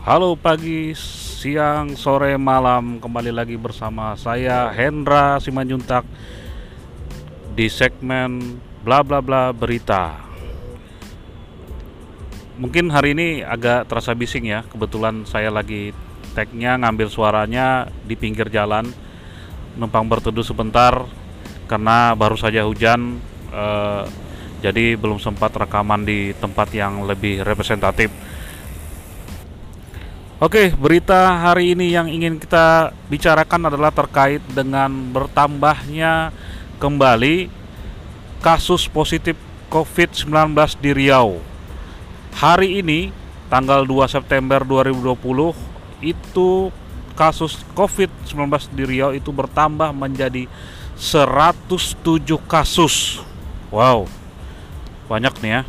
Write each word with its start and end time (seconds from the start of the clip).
Halo 0.00 0.32
pagi, 0.32 0.96
siang, 0.96 1.92
sore, 1.92 2.32
malam. 2.40 3.04
Kembali 3.04 3.28
lagi 3.28 3.60
bersama 3.60 4.16
saya 4.16 4.72
Hendra 4.72 5.36
Simanjuntak 5.36 6.08
Di 7.52 7.68
segmen 7.68 8.56
bla 8.80 9.04
bla 9.04 9.20
bla 9.20 9.52
berita. 9.52 10.24
Mungkin 12.56 12.88
hari 12.88 13.12
ini 13.12 13.44
agak 13.44 13.92
terasa 13.92 14.16
bising 14.16 14.48
ya. 14.48 14.64
Kebetulan 14.64 15.28
saya 15.28 15.52
lagi 15.52 15.92
tagnya 16.32 16.80
ngambil 16.80 17.12
suaranya 17.12 17.84
di 18.00 18.16
pinggir 18.16 18.48
jalan. 18.48 18.88
Numpang 19.76 20.08
berteduh 20.08 20.48
sebentar 20.48 20.96
Karena 21.68 22.16
baru 22.16 22.40
saja 22.40 22.64
hujan 22.64 23.20
eh, 23.52 24.04
Jadi 24.64 24.96
belum 24.96 25.20
sempat 25.20 25.52
rekaman 25.60 26.08
di 26.08 26.32
tempat 26.40 26.72
yang 26.72 27.04
lebih 27.04 27.44
representatif 27.44 28.29
Oke, 30.40 30.72
berita 30.72 31.36
hari 31.36 31.76
ini 31.76 31.92
yang 31.92 32.08
ingin 32.08 32.40
kita 32.40 32.96
bicarakan 33.12 33.68
adalah 33.68 33.92
terkait 33.92 34.40
dengan 34.48 34.88
bertambahnya 34.88 36.32
kembali 36.80 37.52
kasus 38.40 38.88
positif 38.88 39.36
COVID-19 39.68 40.56
di 40.80 40.96
Riau. 40.96 41.44
Hari 42.40 42.80
ini, 42.80 43.12
tanggal 43.52 43.84
2 43.84 44.08
September 44.08 44.64
2020, 44.64 45.52
itu 46.00 46.72
kasus 47.12 47.60
COVID-19 47.76 48.72
di 48.72 48.84
Riau 48.88 49.12
itu 49.12 49.28
bertambah 49.28 49.92
menjadi 49.92 50.48
107 50.96 52.40
kasus. 52.48 53.20
Wow, 53.68 54.08
banyak 55.04 55.36
nih 55.44 55.52
ya. 55.52 55.62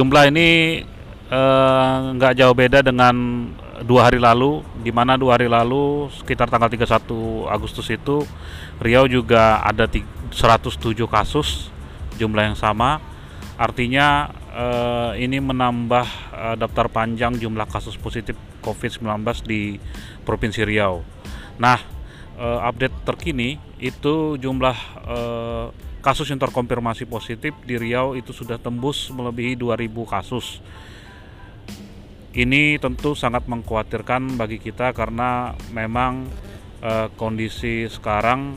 Jumlah 0.00 0.32
ini 0.32 0.48
nggak 1.30 2.32
uh, 2.34 2.36
jauh 2.36 2.54
beda 2.58 2.82
dengan 2.82 3.14
dua 3.86 4.10
hari 4.10 4.18
lalu, 4.18 4.66
di 4.82 4.90
mana 4.90 5.14
dua 5.14 5.38
hari 5.38 5.46
lalu 5.46 6.10
sekitar 6.10 6.50
tanggal 6.50 6.68
31 6.68 7.06
Agustus 7.46 7.86
itu 7.88 8.26
Riau 8.82 9.06
juga 9.06 9.62
ada 9.62 9.86
107 9.86 10.74
kasus 11.06 11.70
jumlah 12.18 12.52
yang 12.52 12.58
sama. 12.58 12.98
Artinya 13.60 14.32
uh, 14.50 15.12
ini 15.14 15.38
menambah 15.38 16.06
uh, 16.32 16.56
daftar 16.56 16.88
panjang 16.88 17.36
jumlah 17.36 17.68
kasus 17.68 17.94
positif 17.94 18.34
COVID-19 18.64 19.04
di 19.44 19.76
Provinsi 20.24 20.64
Riau. 20.64 21.04
Nah, 21.60 21.78
uh, 22.40 22.64
update 22.64 23.04
terkini 23.04 23.60
itu 23.78 24.40
jumlah 24.40 24.76
uh, 25.06 25.66
kasus 26.00 26.32
yang 26.32 26.40
terkonfirmasi 26.40 27.04
positif 27.04 27.52
di 27.68 27.76
Riau 27.76 28.16
itu 28.16 28.32
sudah 28.32 28.56
tembus 28.56 29.12
melebihi 29.12 29.60
2000 29.60 29.92
kasus 30.08 30.64
ini 32.30 32.78
tentu 32.78 33.18
sangat 33.18 33.50
mengkhawatirkan 33.50 34.38
bagi 34.38 34.62
kita 34.62 34.94
karena 34.94 35.58
memang 35.74 36.30
uh, 36.78 37.10
kondisi 37.18 37.90
sekarang 37.90 38.54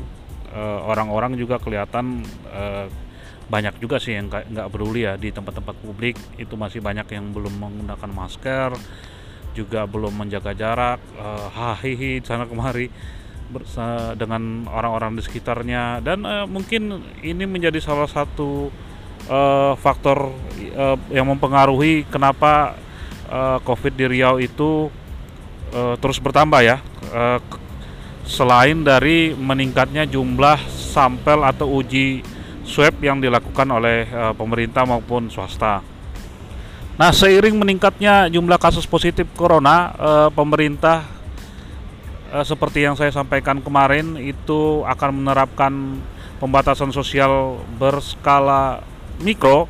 eh, 0.53 0.79
orang-orang 0.85 1.33
juga 1.33 1.57
kelihatan 1.57 2.21
uh, 2.53 2.85
banyak 3.49 3.81
juga 3.81 3.97
sih 3.97 4.13
yang 4.13 4.29
nggak 4.29 4.69
peduli 4.69 5.09
ya 5.09 5.17
di 5.17 5.33
tempat-tempat 5.33 5.75
publik. 5.81 6.15
Itu 6.37 6.53
masih 6.53 6.85
banyak 6.85 7.09
yang 7.09 7.33
belum 7.33 7.57
menggunakan 7.57 8.11
masker 8.13 8.71
juga 9.57 9.89
belum 9.89 10.13
menjaga 10.21 10.53
jarak. 10.53 11.01
Uh, 11.17 11.49
hahihi 11.49 12.21
sana 12.21 12.45
kemari 12.45 12.93
dengan 14.17 14.65
orang-orang 14.69 15.17
di 15.17 15.21
sekitarnya. 15.25 16.01
Dan 16.01 16.25
uh, 16.25 16.45
mungkin 16.45 17.01
ini 17.21 17.45
menjadi 17.45 17.77
salah 17.81 18.09
satu 18.09 18.69
uh, 19.29 19.73
faktor 19.77 20.33
uh, 20.73 20.97
yang 21.13 21.29
mempengaruhi 21.29 22.09
kenapa 22.09 22.77
uh, 23.33 23.57
COVID 23.65 23.93
di 23.97 24.05
Riau 24.05 24.37
itu 24.37 24.93
uh, 25.73 25.95
terus 25.97 26.21
bertambah 26.21 26.61
ya. 26.61 26.77
Uh, 27.09 27.41
selain 28.23 28.85
dari 28.87 29.35
meningkatnya 29.35 30.07
jumlah 30.07 30.55
sampel 30.71 31.43
atau 31.43 31.67
uji 31.67 32.23
swab 32.63 32.95
yang 33.03 33.19
dilakukan 33.19 33.67
oleh 33.67 34.07
uh, 34.07 34.31
pemerintah 34.31 34.87
maupun 34.87 35.27
swasta. 35.27 35.83
Nah, 36.93 37.09
seiring 37.09 37.57
meningkatnya 37.57 38.29
jumlah 38.29 38.61
kasus 38.61 38.85
positif 38.87 39.27
corona, 39.35 39.91
uh, 39.97 40.29
pemerintah 40.31 41.03
uh, 42.31 42.45
seperti 42.45 42.85
yang 42.85 42.95
saya 42.95 43.11
sampaikan 43.11 43.59
kemarin 43.59 44.15
itu 44.15 44.85
akan 44.87 45.19
menerapkan 45.19 45.99
pembatasan 46.39 46.95
sosial 46.95 47.59
berskala 47.75 48.85
mikro. 49.19 49.67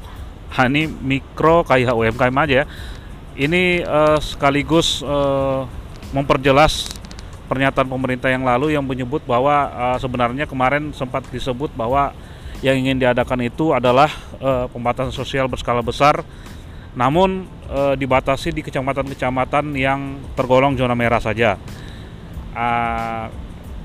Nah, 0.53 0.69
ini 0.69 0.85
mikro 0.85 1.65
kayak 1.65 1.97
UMKM 1.97 2.37
aja 2.37 2.55
ya 2.61 2.65
ini 3.33 3.81
uh, 3.81 4.21
sekaligus 4.21 5.01
uh, 5.01 5.65
memperjelas 6.13 6.89
pernyataan 7.49 7.89
pemerintah 7.89 8.29
yang 8.29 8.45
lalu 8.45 8.73
yang 8.73 8.85
menyebut 8.85 9.25
bahwa 9.25 9.69
uh, 9.69 9.97
sebenarnya 9.97 10.45
kemarin 10.45 10.93
sempat 10.93 11.25
disebut 11.29 11.73
bahwa 11.73 12.13
yang 12.63 12.79
ingin 12.79 13.01
diadakan 13.01 13.43
itu 13.43 13.75
adalah 13.75 14.09
uh, 14.39 14.65
pembatasan 14.71 15.11
sosial 15.11 15.49
berskala 15.51 15.83
besar 15.83 16.23
namun 16.93 17.49
uh, 17.73 17.97
dibatasi 17.97 18.53
di 18.53 18.61
kecamatan-kecamatan 18.61 19.73
yang 19.73 20.21
tergolong 20.37 20.77
zona 20.77 20.93
merah 20.93 21.17
saja. 21.17 21.57
Uh, 22.53 23.33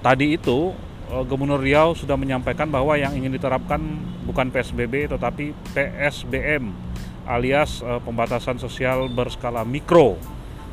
tadi 0.05 0.37
itu 0.37 0.77
uh, 1.09 1.25
Gubernur 1.25 1.65
Riau 1.65 1.97
sudah 1.97 2.21
menyampaikan 2.21 2.69
bahwa 2.69 3.01
yang 3.01 3.17
ingin 3.17 3.33
diterapkan 3.33 3.81
bukan 4.29 4.53
PSBB 4.53 5.09
tetapi 5.09 5.57
PSBM 5.73 6.88
alias 7.29 7.85
uh, 7.85 8.01
pembatasan 8.01 8.57
sosial 8.57 9.13
berskala 9.13 9.63
mikro. 9.69 10.17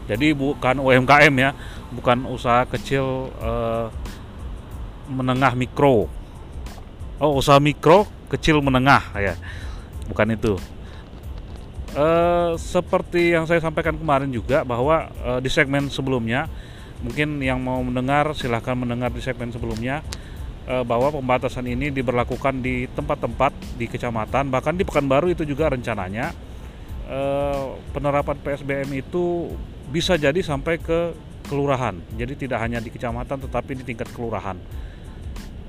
Jadi 0.08 0.32
bukan 0.32 0.80
UMKM 0.80 1.34
ya, 1.36 1.52
bukan 1.92 2.24
usaha 2.32 2.64
kecil 2.64 3.36
uh, 3.44 3.92
menengah 5.12 5.54
mikro. 5.60 6.08
Oh, 7.20 7.32
usaha 7.36 7.60
mikro 7.60 8.08
kecil 8.32 8.64
menengah 8.64 9.04
ya. 9.20 9.36
Bukan 10.08 10.32
itu. 10.32 10.56
Uh, 11.96 12.56
seperti 12.60 13.36
yang 13.36 13.48
saya 13.48 13.60
sampaikan 13.64 13.96
kemarin 13.96 14.28
juga 14.32 14.64
bahwa 14.64 15.12
uh, 15.24 15.40
di 15.40 15.48
segmen 15.52 15.88
sebelumnya 15.92 16.48
mungkin 17.04 17.40
yang 17.44 17.60
mau 17.60 17.80
mendengar 17.84 18.32
silahkan 18.36 18.76
mendengar 18.76 19.12
di 19.12 19.20
segmen 19.20 19.52
sebelumnya 19.52 20.02
bahwa 20.66 21.14
pembatasan 21.14 21.70
ini 21.70 21.94
diberlakukan 21.94 22.58
di 22.58 22.90
tempat-tempat 22.90 23.54
di 23.78 23.86
kecamatan 23.86 24.50
bahkan 24.50 24.74
di 24.74 24.82
Pekanbaru 24.82 25.30
itu 25.30 25.46
juga 25.46 25.70
rencananya 25.70 26.34
Eh, 27.06 27.66
penerapan 27.94 28.34
PSBM 28.42 28.90
itu 28.98 29.54
bisa 29.94 30.18
jadi 30.18 30.42
sampai 30.42 30.82
ke 30.82 31.14
kelurahan. 31.46 31.94
Jadi 32.18 32.50
tidak 32.50 32.66
hanya 32.66 32.82
di 32.82 32.90
kecamatan 32.90 33.46
tetapi 33.46 33.78
di 33.78 33.84
tingkat 33.86 34.10
kelurahan. 34.10 34.58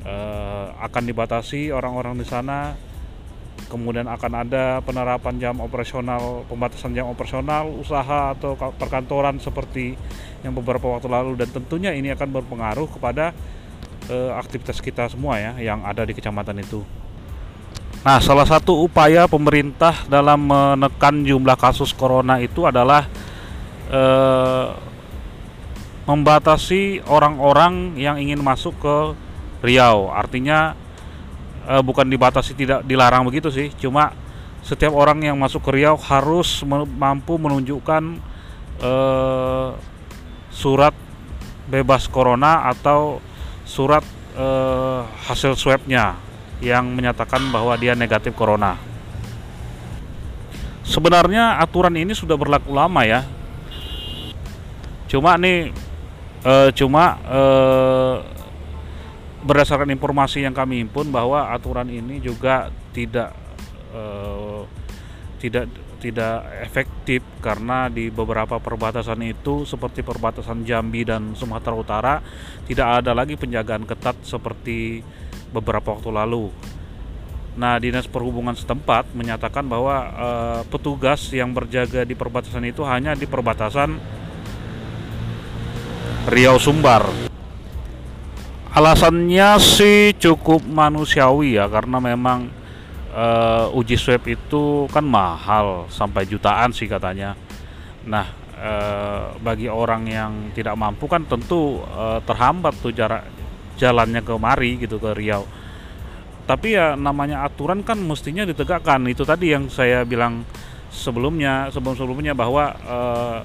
Uh, 0.06 0.70
akan 0.86 1.02
dibatasi 1.02 1.74
orang-orang 1.74 2.16
di 2.16 2.24
sana. 2.24 2.78
Kemudian 3.66 4.06
akan 4.06 4.32
ada 4.46 4.78
penerapan 4.80 5.34
jam 5.42 5.58
operasional, 5.58 6.46
pembatasan 6.46 6.94
jam 6.94 7.10
operasional 7.10 7.66
usaha 7.74 8.32
atau 8.32 8.54
perkantoran 8.54 9.42
seperti 9.42 9.98
yang 10.46 10.54
beberapa 10.54 10.86
waktu 10.86 11.10
lalu 11.10 11.34
dan 11.34 11.50
tentunya 11.50 11.90
ini 11.90 12.14
akan 12.14 12.38
berpengaruh 12.38 12.86
kepada 12.86 13.34
uh, 14.06 14.38
aktivitas 14.38 14.78
kita 14.78 15.10
semua 15.10 15.42
ya 15.42 15.52
yang 15.58 15.82
ada 15.82 16.06
di 16.06 16.14
kecamatan 16.14 16.62
itu. 16.62 16.86
Nah, 18.06 18.22
salah 18.22 18.46
satu 18.46 18.86
upaya 18.86 19.26
pemerintah 19.26 20.06
dalam 20.06 20.46
menekan 20.46 21.26
jumlah 21.26 21.58
kasus 21.58 21.90
corona 21.90 22.38
itu 22.38 22.62
adalah 22.62 23.02
eh, 23.90 24.70
membatasi 26.06 27.02
orang-orang 27.02 27.98
yang 27.98 28.14
ingin 28.22 28.38
masuk 28.38 28.78
ke 28.78 28.96
Riau. 29.58 30.14
Artinya 30.14 30.78
eh, 31.66 31.82
bukan 31.82 32.06
dibatasi 32.06 32.54
tidak 32.54 32.86
dilarang 32.86 33.26
begitu 33.26 33.50
sih, 33.50 33.74
cuma 33.74 34.14
setiap 34.62 34.94
orang 34.94 35.26
yang 35.26 35.34
masuk 35.34 35.66
ke 35.66 35.74
Riau 35.74 35.98
harus 35.98 36.62
mampu 36.94 37.34
menunjukkan 37.42 38.22
eh, 38.86 39.68
surat 40.54 40.94
bebas 41.66 42.06
corona 42.06 42.70
atau 42.70 43.18
surat 43.66 44.06
eh, 44.38 45.00
hasil 45.26 45.58
swabnya 45.58 46.22
yang 46.60 46.88
menyatakan 46.88 47.52
bahwa 47.52 47.76
dia 47.76 47.92
negatif 47.92 48.32
corona. 48.32 48.80
Sebenarnya 50.86 51.58
aturan 51.58 51.98
ini 51.98 52.14
sudah 52.14 52.38
berlaku 52.38 52.70
lama 52.70 53.02
ya. 53.02 53.26
Cuma 55.10 55.34
nih 55.36 55.74
e, 56.46 56.54
cuma 56.78 57.18
e, 57.26 57.42
berdasarkan 59.42 59.90
informasi 59.90 60.46
yang 60.46 60.54
kami 60.54 60.86
himpun 60.86 61.10
bahwa 61.10 61.50
aturan 61.50 61.90
ini 61.90 62.22
juga 62.22 62.70
tidak 62.94 63.34
e, 63.90 64.02
tidak 65.42 65.66
tidak 65.96 66.44
efektif 66.62 67.24
karena 67.40 67.88
di 67.88 68.12
beberapa 68.12 68.60
perbatasan 68.60 69.26
itu 69.26 69.64
seperti 69.64 70.04
perbatasan 70.04 70.62
Jambi 70.62 71.02
dan 71.02 71.32
Sumatera 71.34 71.74
Utara 71.74 72.14
tidak 72.68 73.02
ada 73.02 73.16
lagi 73.16 73.34
penjagaan 73.34 73.88
ketat 73.88 74.20
seperti 74.22 75.00
beberapa 75.54 75.94
waktu 75.94 76.10
lalu. 76.10 76.50
Nah, 77.56 77.80
Dinas 77.80 78.04
Perhubungan 78.04 78.52
setempat 78.52 79.16
menyatakan 79.16 79.64
bahwa 79.64 79.96
uh, 80.12 80.60
petugas 80.68 81.32
yang 81.32 81.56
berjaga 81.56 82.04
di 82.04 82.12
perbatasan 82.12 82.68
itu 82.68 82.84
hanya 82.84 83.16
di 83.16 83.24
perbatasan 83.24 83.96
Riau 86.28 86.60
Sumbar. 86.60 87.08
Alasannya 88.76 89.56
sih 89.56 90.12
cukup 90.20 90.60
manusiawi 90.68 91.56
ya 91.56 91.64
karena 91.64 91.96
memang 91.96 92.52
uh, 93.16 93.72
uji 93.72 93.96
swab 93.96 94.28
itu 94.28 94.84
kan 94.92 95.00
mahal 95.00 95.88
sampai 95.88 96.28
jutaan 96.28 96.76
sih 96.76 96.84
katanya. 96.84 97.32
Nah, 98.04 98.28
uh, 98.60 99.32
bagi 99.40 99.72
orang 99.72 100.04
yang 100.04 100.32
tidak 100.52 100.76
mampu 100.76 101.08
kan 101.08 101.24
tentu 101.24 101.80
terhambat 102.28 102.76
tuh 102.84 102.92
jarak 102.92 103.24
jalannya 103.76 104.24
ke 104.24 104.34
mari 104.36 104.80
gitu 104.80 104.96
ke 104.96 105.12
Riau. 105.12 105.44
Tapi 106.46 106.78
ya 106.78 106.94
namanya 106.94 107.42
aturan 107.42 107.82
kan 107.82 107.98
mestinya 107.98 108.46
ditegakkan. 108.46 109.02
Itu 109.10 109.26
tadi 109.26 109.50
yang 109.50 109.66
saya 109.66 110.06
bilang 110.06 110.46
sebelumnya 110.94 111.68
sebelum 111.74 111.98
sebelumnya 111.98 112.32
bahwa 112.38 112.70
uh, 112.86 113.38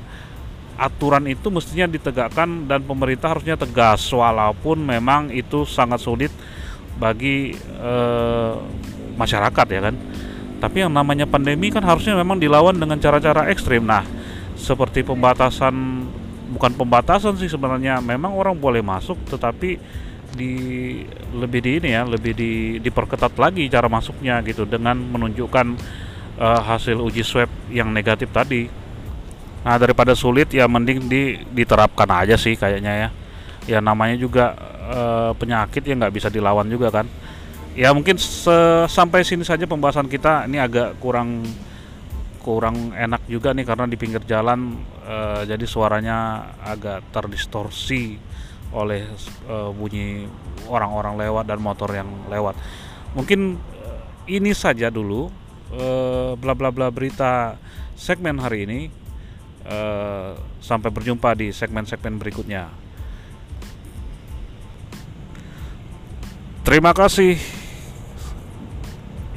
aturan 0.78 1.25
itu 1.30 1.50
mestinya 1.50 1.89
ditegakkan 1.89 2.69
dan 2.69 2.86
pemerintah 2.86 3.33
harusnya 3.33 3.57
tegas. 3.57 4.06
Walaupun 4.13 4.86
memang 4.86 5.33
itu 5.33 5.66
sangat 5.66 5.98
sulit 5.98 6.30
bagi 7.01 7.57
uh, 7.81 8.62
masyarakat 9.18 9.66
ya 9.66 9.81
kan. 9.89 9.95
Tapi 10.62 10.86
yang 10.86 10.94
namanya 10.94 11.25
pandemi 11.25 11.74
kan 11.74 11.81
harusnya 11.81 12.13
memang 12.13 12.38
dilawan 12.38 12.78
dengan 12.78 13.01
cara-cara 13.01 13.50
ekstrim. 13.50 13.81
Nah 13.81 14.06
seperti 14.54 15.01
pembatasan 15.01 15.74
bukan 16.54 16.78
pembatasan 16.78 17.33
sih 17.42 17.50
sebenarnya. 17.50 17.98
Memang 17.98 18.38
orang 18.38 18.54
boleh 18.54 18.86
masuk 18.86 19.18
tetapi 19.25 19.81
di 20.31 20.54
lebih 21.36 21.60
di 21.60 21.72
ini 21.83 21.89
ya 21.92 22.07
lebih 22.07 22.33
di 22.36 22.51
diperketat 22.80 23.36
lagi 23.36 23.68
cara 23.68 23.92
masuknya 23.92 24.39
gitu 24.48 24.63
dengan 24.63 24.95
menunjukkan 24.95 25.68
uh, 26.39 26.62
hasil 26.63 26.98
uji 27.00 27.24
swab 27.24 27.51
yang 27.68 27.92
negatif 27.92 28.31
tadi. 28.31 28.68
Nah 29.62 29.78
daripada 29.78 30.18
sulit 30.18 30.50
ya 30.50 30.66
mending 30.66 31.06
di, 31.06 31.38
diterapkan 31.54 32.10
aja 32.10 32.39
sih 32.39 32.56
kayaknya 32.56 32.94
ya. 32.95 33.10
Ya 33.69 33.80
namanya 33.80 34.18
juga 34.18 34.57
uh, 34.89 35.31
penyakit 35.38 35.86
yang 35.86 36.01
nggak 36.01 36.16
bisa 36.16 36.28
dilawan 36.33 36.66
juga 36.66 36.89
kan. 36.89 37.06
Ya 37.72 37.95
mungkin 37.95 38.19
sampai 38.92 39.24
sini 39.24 39.48
saja 39.48 39.63
pembahasan 39.63 40.12
kita 40.12 40.44
ini 40.44 40.60
agak 40.60 41.00
kurang 41.00 41.48
kurang 42.42 42.92
enak 42.98 43.22
juga 43.30 43.54
nih 43.54 43.63
karena 43.63 43.86
di 43.86 43.95
pinggir 43.95 44.25
jalan 44.25 44.81
uh, 45.06 45.45
jadi 45.45 45.62
suaranya 45.69 46.50
agak 46.66 47.13
terdistorsi 47.13 48.18
oleh 48.71 49.03
uh, 49.51 49.71
bunyi 49.75 50.27
orang-orang 50.68 51.19
lewat 51.19 51.45
dan 51.47 51.59
motor 51.59 51.91
yang 51.91 52.07
lewat. 52.31 52.56
Mungkin 53.15 53.59
uh, 53.59 54.01
ini 54.31 54.56
saja 54.56 54.88
dulu 54.88 55.27
uh, 55.75 56.33
bla 56.39 56.56
bla 56.56 56.71
bla 56.71 56.88
berita 56.91 57.59
segmen 57.95 58.39
hari 58.39 58.68
ini. 58.68 58.81
Uh, 59.62 60.33
sampai 60.57 60.89
berjumpa 60.89 61.38
di 61.38 61.53
segmen-segmen 61.53 62.18
berikutnya. 62.18 62.65
Terima 66.65 66.97
kasih. 66.97 67.38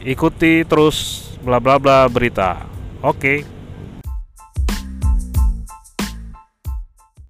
Ikuti 0.00 0.64
terus 0.64 1.28
bla 1.44 1.60
bla 1.60 1.76
bla 1.76 2.08
berita. 2.08 2.64
Oke. 3.04 3.20
Okay. 3.44 3.53